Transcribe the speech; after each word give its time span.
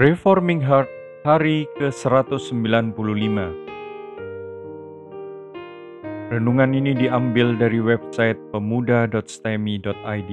Reforming 0.00 0.64
Heart 0.64 0.88
hari 1.28 1.68
ke-195 1.76 2.56
Renungan 6.32 6.72
ini 6.72 6.96
diambil 6.96 7.52
dari 7.60 7.84
website 7.84 8.40
pemuda.stemi.id 8.48 10.32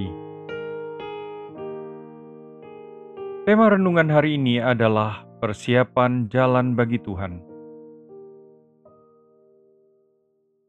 Tema 3.43 3.65
renungan 3.68 4.07
hari 4.07 4.39
ini 4.39 4.64
adalah 4.64 5.27
persiapan 5.43 6.31
jalan 6.31 6.71
bagi 6.71 7.04
Tuhan. 7.04 7.43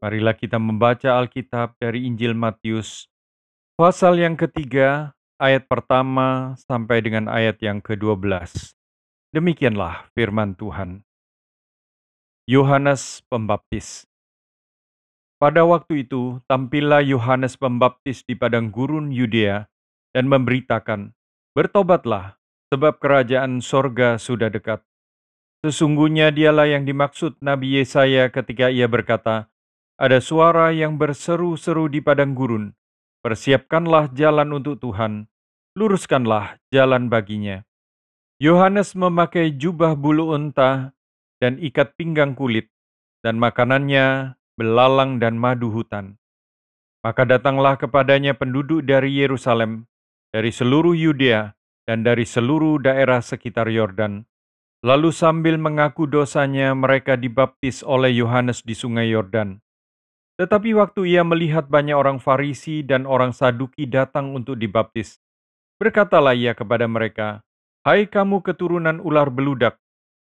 Marilah 0.02 0.34
kita 0.34 0.58
membaca 0.58 1.22
Alkitab 1.22 1.78
dari 1.78 2.02
Injil 2.02 2.34
Matius, 2.34 3.06
pasal 3.78 4.18
yang 4.18 4.34
ketiga, 4.34 5.14
ayat 5.38 5.70
pertama 5.70 6.58
sampai 6.66 6.98
dengan 6.98 7.30
ayat 7.30 7.62
yang 7.62 7.78
ke-12. 7.78 8.77
Demikianlah 9.28 10.08
firman 10.16 10.56
Tuhan. 10.56 11.04
Yohanes 12.48 13.20
Pembaptis 13.28 14.08
Pada 15.36 15.68
waktu 15.68 16.08
itu, 16.08 16.40
tampillah 16.48 17.04
Yohanes 17.04 17.60
Pembaptis 17.60 18.24
di 18.24 18.32
padang 18.32 18.72
gurun 18.72 19.12
Yudea 19.12 19.68
dan 20.16 20.32
memberitakan, 20.32 21.12
Bertobatlah, 21.52 22.40
sebab 22.72 22.96
kerajaan 23.04 23.60
sorga 23.60 24.16
sudah 24.16 24.48
dekat. 24.48 24.80
Sesungguhnya 25.60 26.32
dialah 26.32 26.64
yang 26.64 26.88
dimaksud 26.88 27.36
Nabi 27.44 27.84
Yesaya 27.84 28.32
ketika 28.32 28.72
ia 28.72 28.88
berkata, 28.88 29.52
Ada 30.00 30.24
suara 30.24 30.72
yang 30.72 30.96
berseru-seru 30.96 31.92
di 31.92 32.00
padang 32.00 32.32
gurun, 32.32 32.72
Persiapkanlah 33.20 34.08
jalan 34.16 34.56
untuk 34.56 34.80
Tuhan, 34.80 35.28
luruskanlah 35.76 36.56
jalan 36.72 37.12
baginya. 37.12 37.67
Yohanes 38.38 38.94
memakai 38.94 39.50
jubah 39.50 39.98
bulu 39.98 40.30
unta 40.30 40.94
dan 41.42 41.58
ikat 41.58 41.98
pinggang 41.98 42.38
kulit, 42.38 42.70
dan 43.18 43.34
makanannya 43.34 44.38
belalang 44.54 45.18
dan 45.18 45.34
madu 45.34 45.74
hutan. 45.74 46.14
Maka 47.02 47.26
datanglah 47.26 47.74
kepadanya 47.74 48.38
penduduk 48.38 48.86
dari 48.86 49.10
Yerusalem, 49.18 49.90
dari 50.30 50.54
seluruh 50.54 50.94
Yudea, 50.94 51.50
dan 51.82 52.06
dari 52.06 52.22
seluruh 52.22 52.78
daerah 52.78 53.18
sekitar 53.18 53.66
Yordan. 53.66 54.22
Lalu 54.86 55.10
sambil 55.10 55.58
mengaku 55.58 56.06
dosanya 56.06 56.78
mereka 56.78 57.18
dibaptis 57.18 57.82
oleh 57.82 58.14
Yohanes 58.22 58.62
di 58.62 58.78
sungai 58.78 59.10
Yordan. 59.10 59.58
Tetapi 60.38 60.78
waktu 60.78 61.10
ia 61.10 61.26
melihat 61.26 61.66
banyak 61.66 61.98
orang 61.98 62.22
Farisi 62.22 62.86
dan 62.86 63.02
orang 63.02 63.34
Saduki 63.34 63.90
datang 63.90 64.30
untuk 64.38 64.54
dibaptis, 64.54 65.18
berkatalah 65.82 66.38
ia 66.38 66.54
kepada 66.54 66.86
mereka, 66.86 67.42
Hai 67.88 68.04
kamu 68.04 68.44
keturunan 68.44 69.00
ular 69.00 69.32
beludak, 69.32 69.80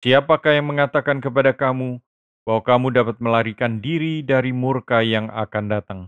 siapakah 0.00 0.56
yang 0.56 0.72
mengatakan 0.72 1.20
kepada 1.20 1.52
kamu 1.52 2.00
bahwa 2.48 2.62
kamu 2.64 2.86
dapat 2.96 3.16
melarikan 3.20 3.76
diri 3.76 4.24
dari 4.24 4.56
murka 4.56 5.04
yang 5.04 5.28
akan 5.28 5.64
datang? 5.68 6.00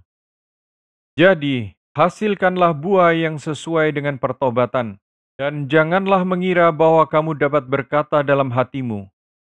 Jadi, 1.21 1.77
hasilkanlah 1.93 2.73
buah 2.73 3.13
yang 3.13 3.37
sesuai 3.37 3.93
dengan 3.93 4.17
pertobatan, 4.17 4.97
dan 5.37 5.69
janganlah 5.69 6.25
mengira 6.25 6.73
bahwa 6.73 7.05
kamu 7.05 7.37
dapat 7.37 7.69
berkata 7.69 8.25
dalam 8.25 8.49
hatimu, 8.49 9.05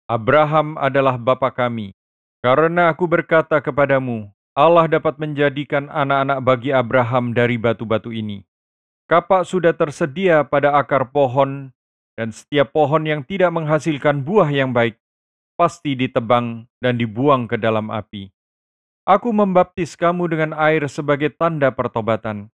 Abraham 0.06 0.78
adalah 0.78 1.18
bapa 1.18 1.50
kami. 1.50 1.98
Karena 2.46 2.94
aku 2.94 3.10
berkata 3.10 3.58
kepadamu, 3.66 4.30
Allah 4.54 4.86
dapat 4.86 5.18
menjadikan 5.18 5.90
anak-anak 5.90 6.38
bagi 6.46 6.70
Abraham 6.70 7.34
dari 7.34 7.58
batu-batu 7.58 8.14
ini. 8.14 8.46
Kapak 9.10 9.42
sudah 9.42 9.74
tersedia 9.74 10.46
pada 10.46 10.78
akar 10.78 11.10
pohon 11.10 11.74
dan 12.20 12.36
setiap 12.36 12.76
pohon 12.76 13.08
yang 13.08 13.24
tidak 13.24 13.48
menghasilkan 13.56 14.28
buah 14.28 14.52
yang 14.52 14.76
baik 14.76 15.00
pasti 15.56 15.96
ditebang 15.96 16.68
dan 16.84 17.00
dibuang 17.00 17.48
ke 17.48 17.56
dalam 17.56 17.88
api. 17.88 18.28
Aku 19.08 19.32
membaptis 19.32 19.96
kamu 19.96 20.28
dengan 20.28 20.52
air 20.52 20.84
sebagai 20.92 21.32
tanda 21.32 21.72
pertobatan, 21.72 22.52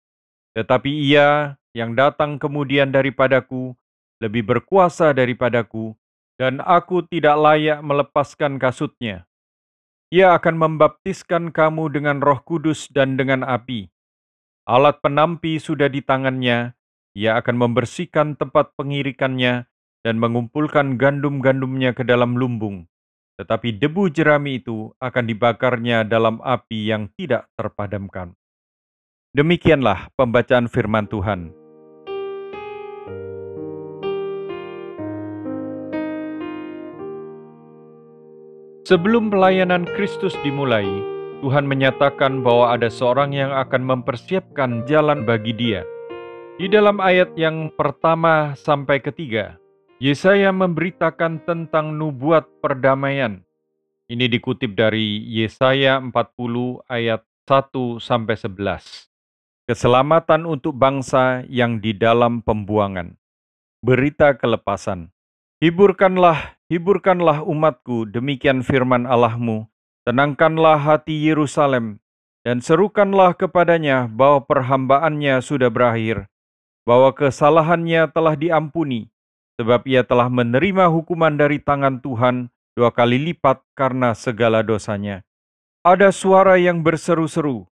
tetapi 0.54 1.10
Ia 1.10 1.58
yang 1.74 1.98
datang 1.98 2.38
kemudian 2.38 2.94
daripadaku 2.94 3.74
lebih 4.24 4.46
berkuasa 4.48 5.12
daripadaku, 5.12 5.98
dan 6.40 6.64
aku 6.64 7.04
tidak 7.10 7.36
layak 7.36 7.80
melepaskan 7.84 8.62
kasutnya. 8.62 9.28
Ia 10.14 10.38
akan 10.38 10.56
membaptiskan 10.56 11.52
kamu 11.52 11.92
dengan 11.92 12.22
Roh 12.24 12.40
Kudus 12.46 12.88
dan 12.94 13.18
dengan 13.20 13.44
api. 13.44 13.90
Alat 14.70 15.02
penampi 15.04 15.60
sudah 15.60 15.92
di 15.92 16.00
tangannya, 16.00 16.74
ia 17.16 17.40
akan 17.40 17.56
membersihkan 17.56 18.36
tempat 18.36 18.76
pengirikannya 18.76 19.72
dan 20.04 20.16
mengumpulkan 20.20 21.00
gandum-gandumnya 21.00 21.96
ke 21.96 22.04
dalam 22.04 22.36
lumbung. 22.36 22.92
Tetapi 23.40 23.80
debu 23.80 24.12
jerami 24.12 24.60
itu 24.60 24.92
akan 25.00 25.24
dibakarnya 25.24 26.04
dalam 26.04 26.44
api 26.44 26.92
yang 26.92 27.08
tidak 27.16 27.48
terpadamkan. 27.56 28.36
Demikianlah 29.32 30.12
pembacaan 30.20 30.68
firman 30.68 31.08
Tuhan. 31.08 31.52
Sebelum 38.86 39.34
pelayanan 39.34 39.90
Kristus 39.98 40.38
dimulai, 40.46 40.86
Tuhan 41.42 41.66
menyatakan 41.66 42.46
bahwa 42.46 42.70
ada 42.76 42.86
seorang 42.88 43.34
yang 43.34 43.50
akan 43.50 43.82
mempersiapkan 43.82 44.86
jalan 44.86 45.26
bagi 45.26 45.58
Dia. 45.58 45.95
Di 46.56 46.72
dalam 46.72 47.04
ayat 47.04 47.36
yang 47.36 47.68
pertama 47.68 48.56
sampai 48.56 49.04
ketiga, 49.04 49.60
Yesaya 50.00 50.56
memberitakan 50.56 51.44
tentang 51.44 51.92
nubuat 52.00 52.48
perdamaian. 52.64 53.44
Ini 54.08 54.32
dikutip 54.32 54.72
dari 54.72 55.20
Yesaya 55.36 56.00
40 56.00 56.16
ayat 56.88 57.28
1 57.44 58.00
sampai 58.00 58.40
11. 58.40 59.12
Keselamatan 59.68 60.48
untuk 60.48 60.80
bangsa 60.80 61.44
yang 61.52 61.84
di 61.84 61.92
dalam 61.92 62.40
pembuangan. 62.40 63.20
Berita 63.84 64.40
kelepasan. 64.40 65.12
Hiburkanlah, 65.60 66.56
hiburkanlah 66.72 67.44
umatku, 67.44 68.08
demikian 68.08 68.64
firman 68.64 69.04
Allahmu. 69.04 69.68
Tenangkanlah 70.08 70.80
hati 70.80 71.20
Yerusalem, 71.20 72.00
dan 72.48 72.64
serukanlah 72.64 73.36
kepadanya 73.36 74.08
bahwa 74.08 74.48
perhambaannya 74.48 75.44
sudah 75.44 75.68
berakhir 75.68 76.32
bahwa 76.86 77.12
kesalahannya 77.12 78.08
telah 78.14 78.38
diampuni, 78.38 79.10
sebab 79.58 79.84
ia 79.90 80.06
telah 80.06 80.30
menerima 80.30 80.88
hukuman 80.94 81.34
dari 81.34 81.60
tangan 81.60 82.00
Tuhan 82.00 82.54
dua 82.78 82.94
kali 82.94 83.20
lipat 83.34 83.60
karena 83.74 84.14
segala 84.14 84.62
dosanya. 84.62 85.26
Ada 85.82 86.14
suara 86.14 86.58
yang 86.58 86.82
berseru-seru, 86.82 87.66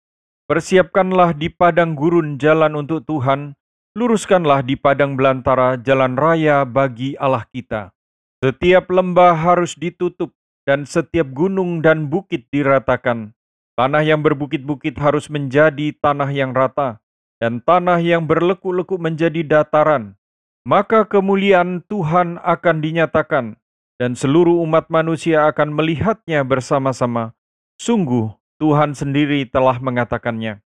Persiapkanlah 0.50 1.30
di 1.38 1.46
padang 1.46 1.94
gurun 1.94 2.34
jalan 2.34 2.74
untuk 2.74 3.06
Tuhan, 3.06 3.54
luruskanlah 3.94 4.66
di 4.66 4.74
padang 4.74 5.14
belantara 5.14 5.78
jalan 5.78 6.18
raya 6.18 6.66
bagi 6.66 7.14
Allah 7.22 7.46
kita. 7.54 7.94
Setiap 8.42 8.90
lembah 8.90 9.38
harus 9.38 9.78
ditutup, 9.78 10.34
dan 10.66 10.90
setiap 10.90 11.30
gunung 11.30 11.86
dan 11.86 12.10
bukit 12.10 12.50
diratakan. 12.50 13.30
Tanah 13.78 14.02
yang 14.02 14.26
berbukit-bukit 14.26 14.98
harus 14.98 15.30
menjadi 15.30 15.94
tanah 16.02 16.34
yang 16.34 16.50
rata, 16.50 16.98
dan 17.40 17.64
tanah 17.64 17.98
yang 18.04 18.28
berlekuk-lekuk 18.28 19.00
menjadi 19.00 19.40
dataran, 19.40 20.14
maka 20.62 21.08
kemuliaan 21.08 21.80
Tuhan 21.88 22.36
akan 22.44 22.76
dinyatakan, 22.84 23.56
dan 23.96 24.12
seluruh 24.12 24.60
umat 24.68 24.92
manusia 24.92 25.48
akan 25.48 25.72
melihatnya 25.72 26.44
bersama-sama. 26.44 27.32
Sungguh, 27.80 28.28
Tuhan 28.60 28.92
sendiri 28.92 29.48
telah 29.48 29.80
mengatakannya. 29.80 30.60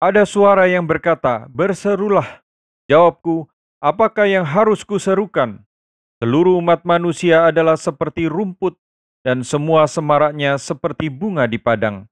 Ada 0.00 0.24
suara 0.24 0.64
yang 0.64 0.88
berkata, 0.88 1.44
"Berserulah." 1.52 2.40
Jawabku, 2.88 3.48
"Apakah 3.84 4.24
yang 4.24 4.48
harus 4.48 4.80
kuserukan?" 4.80 5.60
Seluruh 6.24 6.56
umat 6.64 6.88
manusia 6.88 7.44
adalah 7.52 7.76
seperti 7.76 8.32
rumput, 8.32 8.80
dan 9.20 9.44
semua 9.44 9.84
semaraknya 9.84 10.56
seperti 10.56 11.12
bunga 11.12 11.44
di 11.44 11.60
padang. 11.60 12.08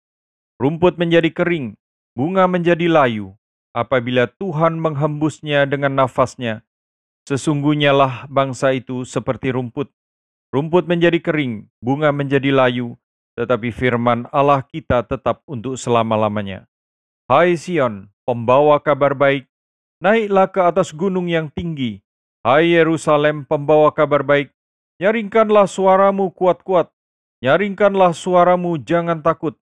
Rumput 0.61 1.01
menjadi 1.01 1.33
kering, 1.33 1.77
bunga 2.13 2.45
menjadi 2.45 2.89
layu, 2.93 3.33
apabila 3.73 4.29
Tuhan 4.29 4.77
menghembusnya 4.79 5.65
dengan 5.65 5.97
nafasnya. 5.97 6.65
Sesungguhnya 7.25 7.97
lah 7.97 8.29
bangsa 8.29 8.77
itu 8.77 9.09
seperti 9.09 9.53
rumput. 9.53 9.89
Rumput 10.53 10.85
menjadi 10.85 11.17
kering, 11.17 11.73
bunga 11.81 12.13
menjadi 12.13 12.53
layu, 12.53 13.01
tetapi 13.41 13.73
firman 13.73 14.29
Allah 14.29 14.61
kita 14.61 15.01
tetap 15.09 15.41
untuk 15.49 15.81
selama-lamanya. 15.81 16.69
Hai 17.25 17.57
Sion, 17.57 18.13
pembawa 18.29 18.77
kabar 18.85 19.17
baik, 19.17 19.49
naiklah 20.05 20.53
ke 20.53 20.61
atas 20.61 20.93
gunung 20.93 21.33
yang 21.33 21.49
tinggi. 21.49 22.05
Hai 22.45 22.77
Yerusalem, 22.77 23.49
pembawa 23.49 23.89
kabar 23.97 24.21
baik, 24.21 24.53
nyaringkanlah 25.01 25.65
suaramu 25.65 26.29
kuat-kuat, 26.37 26.93
nyaringkanlah 27.41 28.13
suaramu 28.13 28.77
jangan 28.77 29.25
takut. 29.25 29.57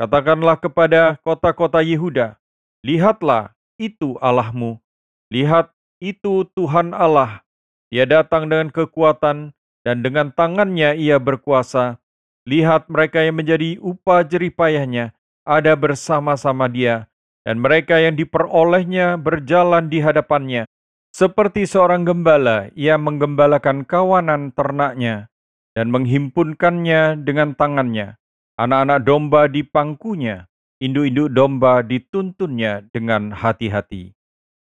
Katakanlah 0.00 0.56
kepada 0.56 1.20
kota-kota 1.20 1.84
Yehuda, 1.84 2.39
Lihatlah, 2.80 3.52
itu 3.76 4.16
Allahmu. 4.24 4.80
Lihat, 5.28 5.72
itu 6.00 6.48
Tuhan 6.56 6.96
Allah. 6.96 7.44
Ia 7.92 8.08
datang 8.08 8.48
dengan 8.48 8.72
kekuatan 8.72 9.52
dan 9.84 9.96
dengan 10.00 10.32
tangannya 10.32 10.96
ia 10.96 11.20
berkuasa. 11.20 12.00
Lihat 12.48 12.88
mereka 12.88 13.20
yang 13.20 13.36
menjadi 13.36 13.76
upah 13.84 14.24
jerih 14.24 14.52
payahnya 14.56 15.12
ada 15.44 15.76
bersama-sama 15.76 16.68
dia, 16.68 17.08
dan 17.44 17.60
mereka 17.60 18.00
yang 18.00 18.16
diperolehnya 18.16 19.20
berjalan 19.20 19.88
di 19.88 20.00
hadapannya. 20.00 20.64
Seperti 21.10 21.66
seorang 21.66 22.06
gembala, 22.06 22.70
ia 22.78 22.94
menggembalakan 22.94 23.82
kawanan 23.82 24.54
ternaknya 24.54 25.26
dan 25.74 25.90
menghimpunkannya 25.90 27.18
dengan 27.26 27.58
tangannya. 27.58 28.14
Anak-anak 28.60 29.00
domba 29.02 29.48
di 29.48 29.64
pangkunya, 29.64 30.46
induk-induk 30.80 31.28
domba 31.36 31.84
dituntunnya 31.84 32.88
dengan 32.88 33.36
hati-hati. 33.36 34.16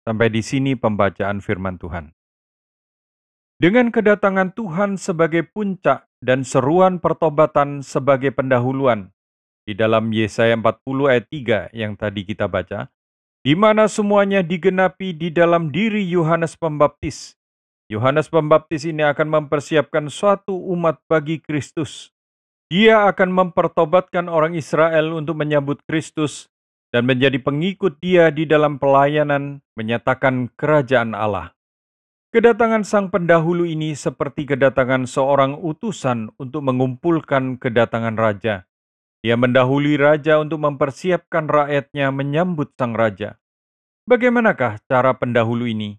Sampai 0.08 0.32
di 0.32 0.40
sini 0.40 0.72
pembacaan 0.72 1.44
firman 1.44 1.76
Tuhan. 1.76 2.16
Dengan 3.60 3.93
kedatangan 3.93 4.56
Tuhan 4.56 4.96
sebagai 4.96 5.44
puncak 5.44 6.08
dan 6.25 6.49
seruan 6.49 6.96
pertobatan 6.96 7.84
sebagai 7.84 8.32
pendahuluan, 8.32 9.12
di 9.69 9.76
dalam 9.76 10.08
Yesaya 10.08 10.56
40 10.56 11.12
ayat 11.12 11.26
3 11.28 11.76
yang 11.76 11.93
tadi 11.93 12.25
kita 12.25 12.49
baca, 12.49 12.88
di 13.44 13.52
mana 13.52 13.84
semuanya 13.84 14.40
digenapi 14.40 15.12
di 15.12 15.28
dalam 15.28 15.69
diri 15.69 16.08
Yohanes 16.08 16.56
Pembaptis. 16.56 17.37
Yohanes 17.93 18.32
Pembaptis 18.32 18.88
ini 18.88 19.04
akan 19.04 19.28
mempersiapkan 19.28 20.08
suatu 20.08 20.56
umat 20.72 21.04
bagi 21.04 21.37
Kristus. 21.37 22.16
Dia 22.68 23.08
akan 23.08 23.32
mempertobatkan 23.32 24.28
orang 24.28 24.52
Israel 24.52 25.16
untuk 25.16 25.40
menyambut 25.40 25.80
Kristus 25.88 26.52
dan 26.92 27.08
menjadi 27.08 27.40
pengikut 27.40 27.96
dia 27.96 28.28
di 28.28 28.44
dalam 28.44 28.76
pelayanan 28.76 29.64
menyatakan 29.72 30.52
kerajaan 30.52 31.16
Allah. 31.16 31.56
Kedatangan 32.28 32.84
sang 32.84 33.08
pendahulu 33.08 33.64
ini 33.64 33.96
seperti 33.96 34.44
kedatangan 34.44 35.08
seorang 35.08 35.56
utusan 35.56 36.28
untuk 36.36 36.60
mengumpulkan 36.60 37.56
kedatangan 37.56 38.20
raja. 38.20 38.68
Dia 39.24 39.40
mendahului 39.40 39.96
raja 39.96 40.36
untuk 40.36 40.60
mempersiapkan 40.60 41.48
rakyatnya 41.48 42.12
menyambut 42.12 42.76
sang 42.76 42.92
raja. 42.92 43.40
Bagaimanakah 44.04 44.84
cara 44.84 45.16
pendahulu 45.16 45.64
ini? 45.64 45.96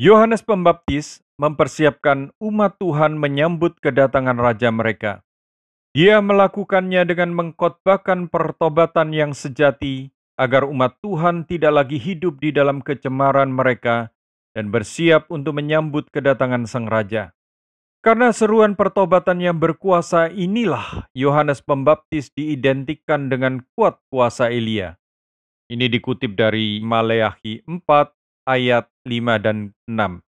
Yohanes 0.00 0.40
Pembaptis 0.40 1.20
mempersiapkan 1.36 2.32
umat 2.40 2.80
Tuhan 2.80 3.20
menyambut 3.20 3.76
kedatangan 3.84 4.40
raja 4.40 4.72
mereka. 4.72 5.20
Dia 5.90 6.22
melakukannya 6.22 7.02
dengan 7.02 7.34
mengkotbahkan 7.34 8.30
pertobatan 8.30 9.10
yang 9.10 9.34
sejati 9.34 10.14
agar 10.38 10.62
umat 10.62 10.94
Tuhan 11.02 11.50
tidak 11.50 11.82
lagi 11.82 11.98
hidup 11.98 12.38
di 12.38 12.54
dalam 12.54 12.78
kecemaran 12.78 13.50
mereka 13.50 14.14
dan 14.54 14.70
bersiap 14.70 15.26
untuk 15.34 15.58
menyambut 15.58 16.06
kedatangan 16.14 16.70
Sang 16.70 16.86
Raja. 16.86 17.34
Karena 18.06 18.30
seruan 18.30 18.78
pertobatan 18.78 19.42
yang 19.42 19.58
berkuasa 19.58 20.30
inilah 20.30 21.10
Yohanes 21.10 21.58
Pembaptis 21.58 22.30
diidentikan 22.38 23.26
dengan 23.26 23.66
kuat 23.74 23.98
kuasa 24.14 24.46
Elia. 24.46 24.94
Ini 25.66 25.90
dikutip 25.90 26.38
dari 26.38 26.78
Maleakhi 26.78 27.66
4 27.66 28.46
ayat 28.46 28.86
5 29.04 29.42
dan 29.42 29.74
6. 29.90 30.22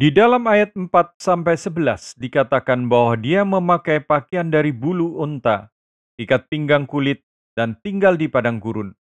Di 0.00 0.08
dalam 0.08 0.48
ayat 0.48 0.72
4 0.72 0.88
sampai 1.20 1.60
11 1.60 2.16
dikatakan 2.16 2.88
bahwa 2.88 3.20
dia 3.20 3.44
memakai 3.44 4.00
pakaian 4.00 4.48
dari 4.48 4.72
bulu 4.72 5.20
unta, 5.20 5.68
ikat 6.16 6.48
pinggang 6.48 6.88
kulit, 6.88 7.20
dan 7.52 7.76
tinggal 7.84 8.16
di 8.16 8.24
padang 8.24 8.64
gurun. 8.64 8.96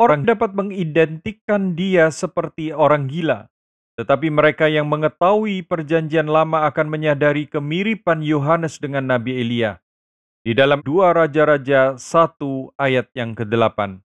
Orang 0.00 0.24
dapat 0.24 0.56
mengidentikan 0.56 1.76
dia 1.76 2.08
seperti 2.08 2.72
orang 2.72 3.12
gila, 3.12 3.52
tetapi 4.00 4.32
mereka 4.32 4.72
yang 4.72 4.88
mengetahui 4.88 5.68
perjanjian 5.68 6.32
lama 6.32 6.64
akan 6.64 6.96
menyadari 6.96 7.44
kemiripan 7.44 8.24
Yohanes 8.24 8.80
dengan 8.80 9.04
Nabi 9.04 9.44
Elia. 9.44 9.84
Di 10.48 10.56
dalam 10.56 10.80
dua 10.80 11.12
Raja-Raja 11.12 12.00
satu 12.00 12.72
ayat 12.80 13.12
yang 13.12 13.36
ke-8. 13.36 14.00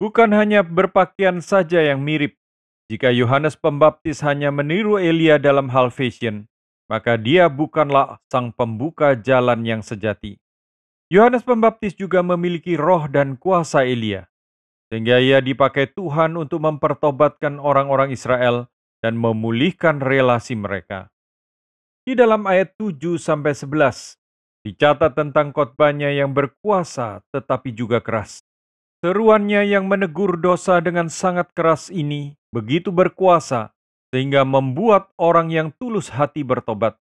Bukan 0.00 0.32
hanya 0.32 0.64
berpakaian 0.64 1.44
saja 1.44 1.84
yang 1.84 2.00
mirip. 2.00 2.39
Jika 2.90 3.14
Yohanes 3.14 3.54
Pembaptis 3.54 4.18
hanya 4.26 4.50
meniru 4.50 4.98
Elia 4.98 5.38
dalam 5.38 5.70
hal 5.70 5.94
fashion, 5.94 6.50
maka 6.90 7.14
dia 7.14 7.46
bukanlah 7.46 8.18
sang 8.26 8.50
pembuka 8.50 9.14
jalan 9.14 9.62
yang 9.62 9.78
sejati. 9.78 10.42
Yohanes 11.06 11.46
Pembaptis 11.46 11.94
juga 11.94 12.18
memiliki 12.26 12.74
roh 12.74 13.06
dan 13.06 13.38
kuasa 13.38 13.86
Elia, 13.86 14.26
sehingga 14.90 15.22
ia 15.22 15.38
dipakai 15.38 15.86
Tuhan 15.86 16.34
untuk 16.34 16.66
mempertobatkan 16.66 17.62
orang-orang 17.62 18.10
Israel 18.10 18.66
dan 18.98 19.14
memulihkan 19.14 20.02
relasi 20.02 20.58
mereka. 20.58 21.14
Di 22.02 22.18
dalam 22.18 22.42
ayat 22.42 22.74
7 22.74 23.22
sampai 23.22 23.54
11 23.54 24.18
dicatat 24.66 25.14
tentang 25.14 25.54
khotbahnya 25.54 26.10
yang 26.10 26.34
berkuasa 26.34 27.22
tetapi 27.30 27.70
juga 27.70 28.02
keras. 28.02 28.42
Seruannya 29.00 29.64
yang 29.64 29.88
menegur 29.88 30.36
dosa 30.36 30.76
dengan 30.84 31.08
sangat 31.08 31.52
keras 31.56 31.88
ini 31.88 32.36
begitu 32.52 32.92
berkuasa 32.92 33.72
sehingga 34.12 34.44
membuat 34.44 35.08
orang 35.16 35.48
yang 35.48 35.72
tulus 35.80 36.12
hati 36.12 36.44
bertobat, 36.44 37.00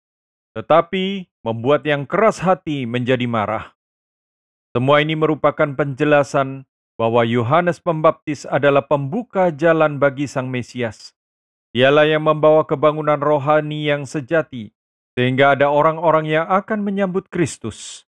tetapi 0.57 1.30
membuat 1.45 1.86
yang 1.86 2.10
keras 2.10 2.42
hati 2.42 2.90
menjadi 2.90 3.30
marah. 3.30 3.78
Semua 4.74 5.06
ini 5.06 5.13
merupakan 5.13 5.69
penjelasan 5.69 6.66
bahwa 6.98 7.22
Yohanes 7.22 7.78
Pembaptis 7.78 8.50
adalah 8.50 8.89
pembuka 8.89 9.54
jalan 9.54 10.01
bagi 10.01 10.25
Sang 10.25 10.50
Mesias 10.50 11.13
Dialah 11.74 12.06
yang 12.06 12.22
membawa 12.22 12.69
kebangunan 12.69 13.18
rohani 13.18 13.89
yang 13.89 14.06
sejati, 14.06 14.78
sehingga 15.18 15.57
ada 15.57 15.74
orang-orang 15.74 16.30
yang 16.30 16.46
akan 16.46 16.86
menyambut 16.86 17.34
Kristus. 17.34 18.06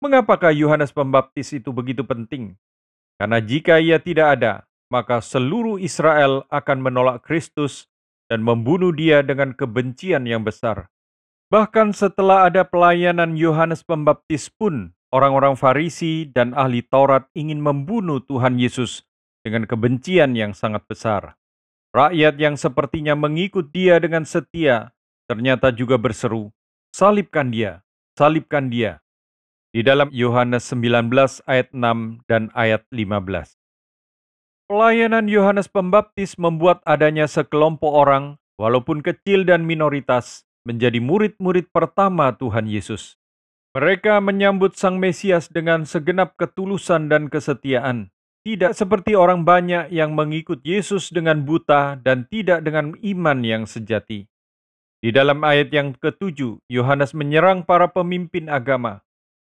Mengapakah 0.00 0.48
Yohanes 0.56 0.96
Pembaptis 0.96 1.52
itu 1.52 1.76
begitu 1.76 2.08
penting? 2.08 2.56
Karena 3.16 3.40
jika 3.40 3.80
ia 3.80 3.96
tidak 3.96 4.40
ada, 4.40 4.68
maka 4.92 5.24
seluruh 5.24 5.80
Israel 5.80 6.44
akan 6.52 6.78
menolak 6.84 7.24
Kristus 7.24 7.88
dan 8.28 8.44
membunuh 8.44 8.92
dia 8.92 9.24
dengan 9.24 9.56
kebencian 9.56 10.28
yang 10.28 10.44
besar. 10.44 10.92
Bahkan 11.46 11.94
setelah 11.94 12.50
ada 12.50 12.66
pelayanan 12.66 13.38
Yohanes 13.38 13.86
Pembaptis 13.86 14.50
pun, 14.50 14.92
orang-orang 15.14 15.54
Farisi 15.54 16.26
dan 16.26 16.52
ahli 16.52 16.82
Taurat 16.82 17.30
ingin 17.38 17.62
membunuh 17.62 18.18
Tuhan 18.18 18.58
Yesus 18.58 19.06
dengan 19.46 19.62
kebencian 19.64 20.34
yang 20.34 20.52
sangat 20.52 20.82
besar. 20.90 21.38
Rakyat 21.94 22.36
yang 22.36 22.58
sepertinya 22.58 23.14
mengikut 23.14 23.70
dia 23.70 23.96
dengan 24.02 24.26
setia 24.26 24.92
ternyata 25.30 25.74
juga 25.74 25.98
berseru, 25.98 26.50
salibkan 26.94 27.50
dia, 27.50 27.82
salibkan 28.14 28.70
dia. 28.70 29.02
Di 29.76 29.84
dalam 29.84 30.08
Yohanes 30.08 30.72
19 30.72 31.44
ayat 31.44 31.68
6 31.68 32.24
dan 32.24 32.48
ayat 32.56 32.88
15. 32.88 33.60
Pelayanan 34.72 35.28
Yohanes 35.28 35.68
Pembaptis 35.68 36.40
membuat 36.40 36.80
adanya 36.88 37.28
sekelompok 37.28 37.92
orang, 37.92 38.40
walaupun 38.56 39.04
kecil 39.04 39.44
dan 39.44 39.68
minoritas, 39.68 40.48
menjadi 40.64 40.96
murid-murid 40.96 41.68
pertama 41.76 42.32
Tuhan 42.32 42.64
Yesus. 42.64 43.20
Mereka 43.76 44.16
menyambut 44.24 44.80
Sang 44.80 44.96
Mesias 44.96 45.52
dengan 45.52 45.84
segenap 45.84 46.40
ketulusan 46.40 47.12
dan 47.12 47.28
kesetiaan. 47.28 48.08
Tidak 48.48 48.72
seperti 48.72 49.12
orang 49.12 49.44
banyak 49.44 49.92
yang 49.92 50.16
mengikut 50.16 50.64
Yesus 50.64 51.12
dengan 51.12 51.44
buta 51.44 52.00
dan 52.00 52.24
tidak 52.32 52.64
dengan 52.64 52.96
iman 52.96 53.44
yang 53.44 53.68
sejati. 53.68 54.24
Di 55.04 55.12
dalam 55.12 55.44
ayat 55.44 55.68
yang 55.68 55.92
ketujuh, 55.92 56.64
Yohanes 56.64 57.12
menyerang 57.12 57.60
para 57.60 57.92
pemimpin 57.92 58.48
agama. 58.48 59.04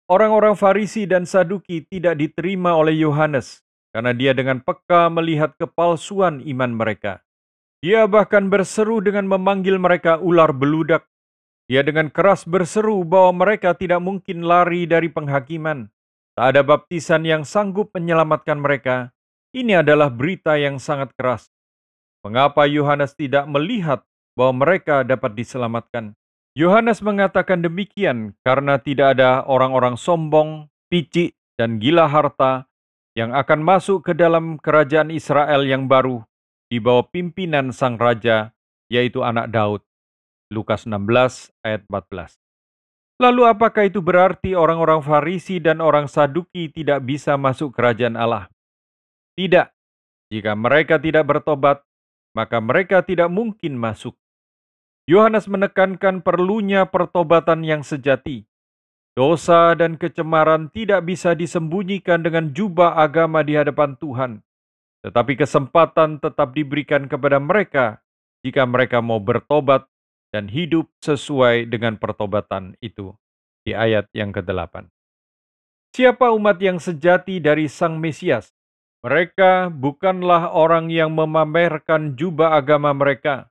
Orang-orang 0.06 0.54
Farisi 0.54 1.10
dan 1.10 1.26
Saduki 1.26 1.82
tidak 1.90 2.22
diterima 2.22 2.78
oleh 2.78 2.94
Yohanes 2.94 3.66
karena 3.90 4.14
dia 4.14 4.38
dengan 4.38 4.62
peka 4.62 5.10
melihat 5.10 5.58
kepalsuan 5.58 6.46
iman 6.46 6.72
mereka. 6.78 7.26
Dia 7.82 8.06
bahkan 8.06 8.50
berseru 8.50 9.02
dengan 9.02 9.26
memanggil 9.26 9.82
mereka 9.82 10.22
ular 10.22 10.54
beludak. 10.54 11.10
Dia 11.66 11.82
dengan 11.82 12.14
keras 12.14 12.46
berseru 12.46 13.02
bahwa 13.02 13.46
mereka 13.46 13.74
tidak 13.74 13.98
mungkin 13.98 14.46
lari 14.46 14.86
dari 14.86 15.10
penghakiman 15.10 15.90
Tak 16.36 16.52
ada 16.52 16.68
baptisan 16.68 17.24
yang 17.24 17.48
sanggup 17.48 17.96
menyelamatkan 17.96 18.60
mereka. 18.60 19.16
Ini 19.56 19.80
adalah 19.80 20.12
berita 20.12 20.60
yang 20.60 20.84
sangat 20.84 21.16
keras. 21.16 21.48
Mengapa 22.28 22.68
Yohanes 22.68 23.16
tidak 23.16 23.48
melihat 23.48 24.04
bahwa 24.36 24.68
mereka 24.68 25.08
dapat 25.08 25.32
diselamatkan? 25.32 26.12
Yohanes 26.56 27.04
mengatakan 27.04 27.60
demikian 27.60 28.32
karena 28.40 28.80
tidak 28.80 29.20
ada 29.20 29.44
orang-orang 29.44 30.00
sombong, 30.00 30.72
picik, 30.88 31.36
dan 31.60 31.84
gila 31.84 32.08
harta 32.08 32.64
yang 33.12 33.36
akan 33.36 33.60
masuk 33.60 34.08
ke 34.08 34.16
dalam 34.16 34.56
kerajaan 34.64 35.12
Israel 35.12 35.68
yang 35.68 35.92
baru 35.92 36.24
di 36.72 36.80
bawah 36.80 37.12
pimpinan 37.12 37.76
sang 37.76 38.00
raja, 38.00 38.56
yaitu 38.88 39.20
anak 39.20 39.52
Daud. 39.52 39.84
Lukas 40.48 40.88
16 40.88 41.52
ayat 41.60 41.84
14. 41.92 42.40
Lalu 43.20 43.42
apakah 43.52 43.92
itu 43.92 44.00
berarti 44.00 44.56
orang-orang 44.56 45.04
Farisi 45.04 45.60
dan 45.60 45.84
orang 45.84 46.08
Saduki 46.08 46.72
tidak 46.72 47.04
bisa 47.04 47.36
masuk 47.36 47.76
kerajaan 47.76 48.16
Allah? 48.16 48.48
Tidak. 49.36 49.68
Jika 50.32 50.56
mereka 50.56 51.00
tidak 51.04 51.28
bertobat, 51.28 51.84
maka 52.32 52.64
mereka 52.64 53.04
tidak 53.04 53.28
mungkin 53.28 53.76
masuk. 53.76 54.16
Yohanes 55.06 55.46
menekankan 55.46 56.26
perlunya 56.26 56.90
pertobatan 56.90 57.62
yang 57.62 57.86
sejati. 57.86 58.50
Dosa 59.14 59.78
dan 59.78 60.02
kecemaran 60.02 60.74
tidak 60.74 61.06
bisa 61.06 61.38
disembunyikan 61.38 62.26
dengan 62.26 62.52
jubah 62.52 62.98
agama 63.00 63.46
di 63.46 63.56
hadapan 63.56 63.96
Tuhan, 63.96 64.44
tetapi 65.06 65.40
kesempatan 65.40 66.20
tetap 66.20 66.52
diberikan 66.52 67.08
kepada 67.08 67.40
mereka 67.40 68.04
jika 68.44 68.66
mereka 68.68 69.00
mau 69.00 69.22
bertobat 69.22 69.88
dan 70.36 70.52
hidup 70.52 70.92
sesuai 71.00 71.70
dengan 71.70 71.96
pertobatan 71.96 72.76
itu. 72.84 73.16
Di 73.66 73.74
ayat 73.74 74.10
yang 74.14 74.30
ke-8. 74.30 74.90
Siapa 75.96 76.30
umat 76.36 76.60
yang 76.60 76.78
sejati 76.78 77.40
dari 77.40 77.72
Sang 77.72 77.98
Mesias? 77.98 78.52
Mereka 79.06 79.72
bukanlah 79.72 80.52
orang 80.52 80.92
yang 80.92 81.16
memamerkan 81.16 82.14
jubah 82.20 82.58
agama 82.60 82.92
mereka. 82.92 83.48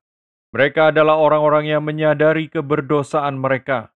Mereka 0.54 0.94
adalah 0.94 1.18
orang-orang 1.18 1.66
yang 1.66 1.82
menyadari 1.82 2.46
keberdosaan 2.46 3.42
mereka, 3.42 3.90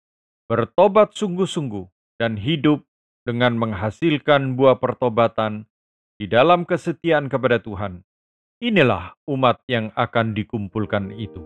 bertobat 0.49 1.13
sungguh-sungguh, 1.13 1.85
dan 2.17 2.33
hidup 2.33 2.81
dengan 3.21 3.61
menghasilkan 3.61 4.57
buah 4.57 4.81
pertobatan 4.81 5.69
di 6.17 6.25
dalam 6.25 6.65
kesetiaan 6.65 7.29
kepada 7.29 7.61
Tuhan. 7.61 8.01
Inilah 8.57 9.13
umat 9.29 9.61
yang 9.69 9.93
akan 9.93 10.33
dikumpulkan 10.33 11.13
itu. 11.13 11.45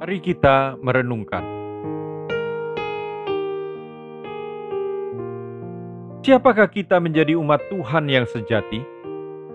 Mari 0.00 0.16
kita 0.24 0.80
merenungkan. 0.80 1.44
Siapakah 6.24 6.72
kita 6.72 6.96
menjadi 7.04 7.36
umat 7.36 7.60
Tuhan 7.68 8.08
yang 8.08 8.24
sejati? 8.24 8.99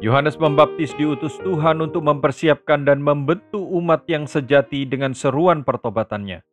Yohanes 0.03 0.35
Pembaptis 0.35 0.91
diutus 0.99 1.39
Tuhan 1.39 1.79
untuk 1.79 2.03
mempersiapkan 2.03 2.83
dan 2.83 2.99
membentuk 2.99 3.63
umat 3.63 4.03
yang 4.11 4.27
sejati 4.27 4.83
dengan 4.83 5.15
seruan 5.15 5.63
pertobatannya. 5.63 6.43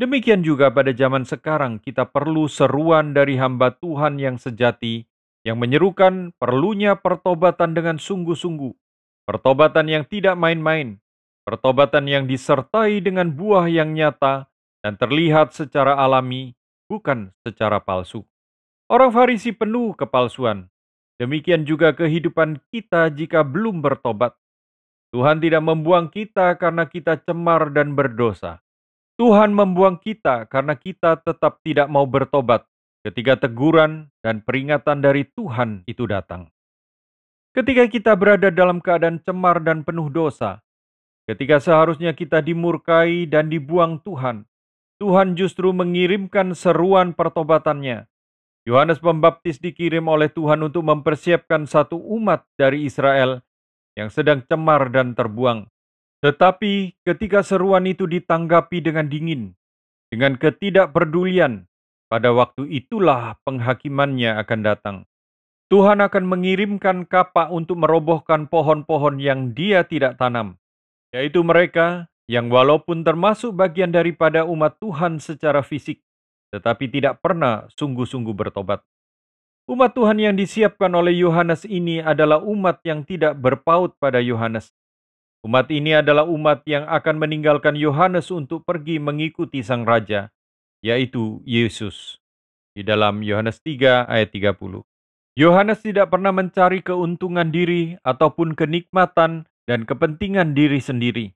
Demikian 0.00 0.40
juga 0.40 0.72
pada 0.72 0.88
zaman 0.96 1.28
sekarang 1.28 1.76
kita 1.76 2.08
perlu 2.08 2.48
seruan 2.48 3.12
dari 3.12 3.36
hamba 3.36 3.76
Tuhan 3.76 4.16
yang 4.16 4.40
sejati 4.40 5.04
yang 5.44 5.60
menyerukan 5.60 6.32
perlunya 6.40 6.96
pertobatan 6.96 7.76
dengan 7.76 8.00
sungguh-sungguh. 8.00 8.72
Pertobatan 9.28 9.92
yang 9.92 10.08
tidak 10.08 10.40
main-main, 10.40 10.96
pertobatan 11.44 12.08
yang 12.08 12.24
disertai 12.24 13.04
dengan 13.04 13.36
buah 13.36 13.68
yang 13.68 13.92
nyata 13.92 14.48
dan 14.80 14.96
terlihat 14.96 15.52
secara 15.52 15.92
alami, 16.00 16.56
bukan 16.88 17.36
secara 17.44 17.84
palsu. 17.84 18.24
Orang 18.88 19.12
Farisi 19.12 19.52
penuh 19.52 19.92
kepalsuan. 19.92 20.71
Demikian 21.22 21.62
juga 21.62 21.94
kehidupan 21.94 22.58
kita 22.74 23.06
jika 23.14 23.46
belum 23.46 23.78
bertobat. 23.78 24.34
Tuhan 25.14 25.38
tidak 25.38 25.62
membuang 25.62 26.10
kita 26.10 26.58
karena 26.58 26.82
kita 26.90 27.14
cemar 27.22 27.70
dan 27.70 27.94
berdosa. 27.94 28.58
Tuhan 29.14 29.54
membuang 29.54 30.02
kita 30.02 30.50
karena 30.50 30.74
kita 30.74 31.22
tetap 31.22 31.62
tidak 31.62 31.86
mau 31.86 32.10
bertobat 32.10 32.66
ketika 33.06 33.46
teguran 33.46 34.10
dan 34.18 34.42
peringatan 34.42 34.98
dari 34.98 35.22
Tuhan 35.22 35.86
itu 35.86 36.10
datang. 36.10 36.50
Ketika 37.54 37.86
kita 37.86 38.18
berada 38.18 38.50
dalam 38.50 38.82
keadaan 38.82 39.22
cemar 39.22 39.62
dan 39.62 39.86
penuh 39.86 40.10
dosa, 40.10 40.58
ketika 41.30 41.62
seharusnya 41.62 42.18
kita 42.18 42.42
dimurkai 42.42 43.30
dan 43.30 43.46
dibuang 43.46 44.02
Tuhan, 44.02 44.42
Tuhan 44.98 45.38
justru 45.38 45.70
mengirimkan 45.70 46.50
seruan 46.58 47.14
pertobatannya 47.14 48.10
Yohanes 48.62 49.02
Pembaptis 49.02 49.58
dikirim 49.58 50.06
oleh 50.06 50.30
Tuhan 50.30 50.62
untuk 50.62 50.86
mempersiapkan 50.86 51.66
satu 51.66 51.98
umat 51.98 52.46
dari 52.54 52.86
Israel 52.86 53.42
yang 53.98 54.06
sedang 54.06 54.46
cemar 54.46 54.86
dan 54.94 55.18
terbuang. 55.18 55.66
Tetapi 56.22 57.02
ketika 57.02 57.42
seruan 57.42 57.90
itu 57.90 58.06
ditanggapi 58.06 58.78
dengan 58.78 59.10
dingin, 59.10 59.58
dengan 60.06 60.38
ketidakpedulian, 60.38 61.66
pada 62.06 62.30
waktu 62.30 62.70
itulah 62.70 63.34
penghakimannya 63.42 64.38
akan 64.38 64.60
datang. 64.62 64.96
Tuhan 65.66 66.04
akan 66.04 66.24
mengirimkan 66.28 67.08
kapak 67.08 67.50
untuk 67.50 67.82
merobohkan 67.82 68.46
pohon-pohon 68.46 69.18
yang 69.18 69.56
dia 69.56 69.82
tidak 69.82 70.20
tanam, 70.20 70.60
yaitu 71.10 71.42
mereka 71.42 72.12
yang 72.30 72.52
walaupun 72.52 73.02
termasuk 73.02 73.56
bagian 73.56 73.90
daripada 73.90 74.46
umat 74.46 74.78
Tuhan 74.78 75.18
secara 75.18 75.64
fisik, 75.64 76.04
tetapi 76.52 76.92
tidak 76.92 77.24
pernah 77.24 77.64
sungguh-sungguh 77.72 78.36
bertobat. 78.36 78.84
Umat 79.64 79.96
Tuhan 79.96 80.20
yang 80.20 80.36
disiapkan 80.36 80.92
oleh 80.92 81.16
Yohanes 81.16 81.64
ini 81.64 82.04
adalah 82.04 82.44
umat 82.44 82.84
yang 82.84 83.08
tidak 83.08 83.40
berpaut 83.40 83.96
pada 83.96 84.20
Yohanes. 84.20 84.68
Umat 85.42 85.72
ini 85.72 85.96
adalah 85.96 86.28
umat 86.28 86.62
yang 86.68 86.86
akan 86.86 87.18
meninggalkan 87.18 87.74
Yohanes 87.74 88.30
untuk 88.30 88.62
pergi 88.62 89.00
mengikuti 89.00 89.64
sang 89.64 89.82
raja, 89.82 90.30
yaitu 90.84 91.40
Yesus. 91.48 92.20
Di 92.76 92.84
dalam 92.84 93.24
Yohanes 93.24 93.58
3 93.64 94.06
ayat 94.06 94.30
30. 94.30 94.84
Yohanes 95.32 95.80
tidak 95.80 96.12
pernah 96.12 96.30
mencari 96.30 96.84
keuntungan 96.84 97.48
diri 97.48 97.96
ataupun 98.04 98.52
kenikmatan 98.52 99.48
dan 99.64 99.88
kepentingan 99.88 100.52
diri 100.52 100.82
sendiri. 100.82 101.32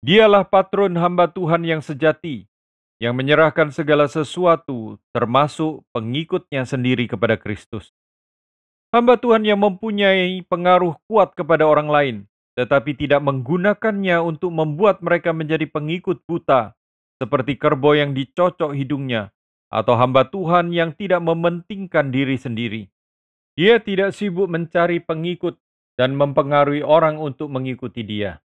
Dialah 0.00 0.48
patron 0.48 0.96
hamba 0.96 1.28
Tuhan 1.28 1.66
yang 1.66 1.82
sejati, 1.84 2.48
yang 2.96 3.12
menyerahkan 3.12 3.68
segala 3.72 4.08
sesuatu, 4.08 4.96
termasuk 5.12 5.84
pengikutnya 5.92 6.64
sendiri 6.64 7.04
kepada 7.04 7.36
Kristus. 7.36 7.92
Hamba 8.94 9.20
Tuhan 9.20 9.44
yang 9.44 9.60
mempunyai 9.60 10.40
pengaruh 10.48 10.96
kuat 11.04 11.36
kepada 11.36 11.68
orang 11.68 11.88
lain, 11.92 12.16
tetapi 12.56 12.96
tidak 12.96 13.20
menggunakannya 13.20 14.16
untuk 14.24 14.48
membuat 14.48 15.04
mereka 15.04 15.36
menjadi 15.36 15.68
pengikut 15.68 16.24
buta, 16.24 16.72
seperti 17.20 17.60
kerbau 17.60 17.92
yang 17.92 18.16
dicocok 18.16 18.72
hidungnya, 18.72 19.36
atau 19.68 19.96
hamba 20.00 20.24
Tuhan 20.24 20.72
yang 20.72 20.96
tidak 20.96 21.20
mementingkan 21.20 22.08
diri 22.08 22.40
sendiri. 22.40 22.82
Dia 23.56 23.80
tidak 23.80 24.16
sibuk 24.16 24.48
mencari 24.48 25.00
pengikut 25.00 25.60
dan 25.96 26.16
mempengaruhi 26.16 26.84
orang 26.84 27.16
untuk 27.16 27.48
mengikuti 27.48 28.04
dia. 28.04 28.44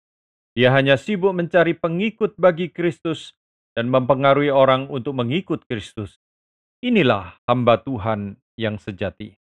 Dia 0.53 0.73
hanya 0.73 1.01
sibuk 1.01 1.33
mencari 1.33 1.73
pengikut 1.77 2.37
bagi 2.37 2.69
Kristus 2.69 3.38
dan 3.79 3.95
mempengaruhi 3.95 4.51
orang 4.51 4.91
untuk 4.91 5.15
mengikut 5.15 5.63
Kristus. 5.71 6.19
Inilah 6.83 7.39
hamba 7.47 7.79
Tuhan 7.79 8.35
yang 8.59 8.75
sejati. 8.83 9.39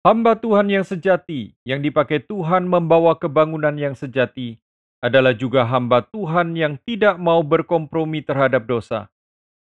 Hamba 0.00 0.32
Tuhan 0.40 0.72
yang 0.72 0.80
sejati 0.80 1.52
yang 1.68 1.84
dipakai 1.84 2.24
Tuhan 2.24 2.64
membawa 2.64 3.20
kebangunan 3.20 3.76
yang 3.76 3.92
sejati 3.92 4.56
adalah 5.04 5.36
juga 5.36 5.68
hamba 5.68 6.00
Tuhan 6.08 6.56
yang 6.56 6.80
tidak 6.88 7.20
mau 7.20 7.44
berkompromi 7.44 8.24
terhadap 8.24 8.64
dosa. 8.64 9.12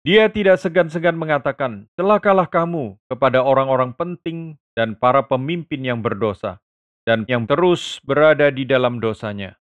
Dia 0.03 0.27
tidak 0.27 0.59
segan-segan 0.59 1.15
mengatakan, 1.15 1.87
celakalah 1.95 2.43
kamu 2.43 2.99
kepada 3.07 3.39
orang-orang 3.39 3.95
penting 3.95 4.59
dan 4.75 4.99
para 4.99 5.23
pemimpin 5.23 5.79
yang 5.79 6.03
berdosa, 6.03 6.59
dan 7.07 7.23
yang 7.31 7.47
terus 7.47 8.03
berada 8.03 8.51
di 8.51 8.67
dalam 8.67 8.99
dosanya. 8.99 9.55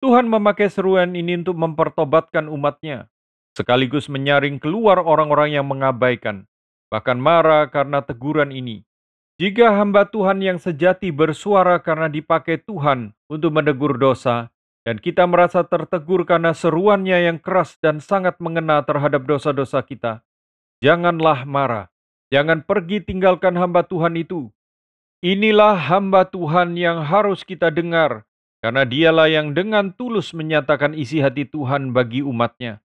Tuhan 0.00 0.32
memakai 0.32 0.72
seruan 0.72 1.12
ini 1.12 1.44
untuk 1.44 1.60
mempertobatkan 1.60 2.48
umatnya, 2.48 3.12
sekaligus 3.56 4.12
menyaring 4.12 4.60
keluar 4.60 5.00
orang-orang 5.00 5.56
yang 5.56 5.64
mengabaikan, 5.64 6.44
bahkan 6.92 7.16
marah 7.16 7.72
karena 7.72 8.04
teguran 8.04 8.52
ini. 8.52 8.84
Jika 9.40 9.72
hamba 9.80 10.04
Tuhan 10.04 10.44
yang 10.44 10.60
sejati 10.60 11.08
bersuara 11.08 11.80
karena 11.80 12.12
dipakai 12.12 12.60
Tuhan 12.60 13.16
untuk 13.32 13.56
menegur 13.56 13.96
dosa, 13.96 14.52
dan 14.84 15.00
kita 15.00 15.24
merasa 15.24 15.64
tertegur 15.64 16.28
karena 16.28 16.52
seruannya 16.52 17.32
yang 17.32 17.38
keras 17.40 17.80
dan 17.80 17.98
sangat 17.98 18.36
mengena 18.38 18.84
terhadap 18.84 19.24
dosa-dosa 19.24 19.80
kita, 19.84 20.20
janganlah 20.84 21.48
marah, 21.48 21.88
jangan 22.28 22.60
pergi 22.60 23.04
tinggalkan 23.04 23.56
hamba 23.56 23.84
Tuhan 23.84 24.20
itu. 24.20 24.52
Inilah 25.24 25.74
hamba 25.90 26.28
Tuhan 26.28 26.76
yang 26.76 27.04
harus 27.04 27.40
kita 27.40 27.72
dengar, 27.72 28.28
karena 28.60 28.84
dialah 28.84 29.28
yang 29.32 29.56
dengan 29.56 29.92
tulus 29.96 30.36
menyatakan 30.36 30.92
isi 30.92 31.24
hati 31.24 31.48
Tuhan 31.48 31.92
bagi 31.96 32.20
umatnya. 32.20 32.84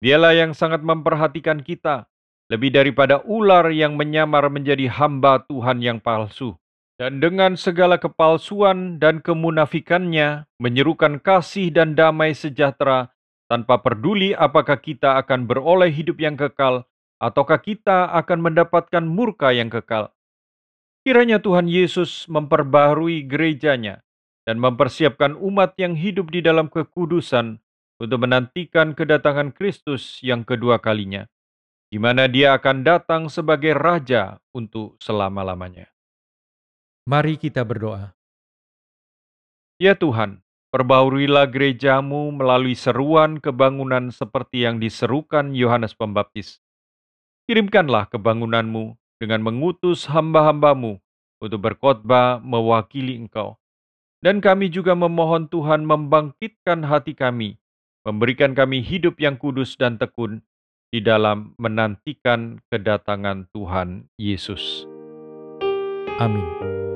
Dialah 0.00 0.32
yang 0.32 0.56
sangat 0.56 0.80
memperhatikan 0.80 1.60
kita, 1.60 2.08
lebih 2.48 2.72
daripada 2.72 3.20
ular 3.28 3.68
yang 3.68 4.00
menyamar 4.00 4.48
menjadi 4.48 4.88
hamba 4.88 5.44
Tuhan 5.44 5.84
yang 5.84 6.00
palsu. 6.00 6.56
Dan 6.96 7.20
dengan 7.20 7.56
segala 7.56 8.00
kepalsuan 8.00 8.96
dan 8.96 9.20
kemunafikannya, 9.20 10.48
menyerukan 10.56 11.20
kasih 11.20 11.68
dan 11.68 11.92
damai 11.92 12.32
sejahtera, 12.32 13.12
tanpa 13.48 13.80
peduli 13.84 14.32
apakah 14.32 14.80
kita 14.80 15.20
akan 15.20 15.44
beroleh 15.44 15.92
hidup 15.92 16.16
yang 16.16 16.36
kekal, 16.36 16.88
ataukah 17.20 17.60
kita 17.60 18.08
akan 18.16 18.40
mendapatkan 18.40 19.04
murka 19.04 19.52
yang 19.52 19.68
kekal. 19.68 20.16
Kiranya 21.04 21.44
Tuhan 21.44 21.68
Yesus 21.68 22.24
memperbaharui 22.28 23.24
gerejanya 23.28 24.00
dan 24.48 24.60
mempersiapkan 24.60 25.36
umat 25.36 25.76
yang 25.76 25.92
hidup 25.92 26.32
di 26.32 26.40
dalam 26.40 26.72
kekudusan 26.72 27.60
untuk 28.00 28.24
menantikan 28.24 28.96
kedatangan 28.96 29.52
Kristus 29.52 30.24
yang 30.24 30.40
kedua 30.42 30.80
kalinya, 30.80 31.28
di 31.92 32.00
mana 32.00 32.24
Dia 32.24 32.56
akan 32.56 32.80
datang 32.80 33.22
sebagai 33.28 33.76
Raja 33.76 34.40
untuk 34.56 34.96
selama-lamanya. 35.04 35.92
Mari 37.04 37.36
kita 37.36 37.60
berdoa. 37.60 38.16
Ya 39.76 39.92
Tuhan, 39.92 40.40
perbaurilah 40.72 41.48
gerejamu 41.52 42.32
melalui 42.32 42.72
seruan 42.72 43.36
kebangunan 43.36 44.08
seperti 44.08 44.64
yang 44.64 44.80
diserukan 44.80 45.52
Yohanes 45.52 45.92
Pembaptis. 45.92 46.60
Kirimkanlah 47.44 48.08
kebangunanmu 48.08 48.96
dengan 49.20 49.44
mengutus 49.44 50.08
hamba-hambamu 50.08 50.96
untuk 51.40 51.60
berkhotbah 51.60 52.40
mewakili 52.40 53.20
engkau. 53.20 53.60
Dan 54.20 54.44
kami 54.44 54.68
juga 54.68 54.92
memohon 54.92 55.48
Tuhan 55.48 55.88
membangkitkan 55.88 56.84
hati 56.84 57.16
kami, 57.16 57.56
memberikan 58.04 58.56
kami 58.56 58.80
hidup 58.80 59.20
yang 59.20 59.36
kudus 59.36 59.76
dan 59.76 60.00
tekun 60.00 60.40
di 60.90 60.98
dalam 60.98 61.54
menantikan 61.60 62.58
kedatangan 62.72 63.46
Tuhan 63.54 64.10
Yesus. 64.18 64.88
Amin. 66.18 66.89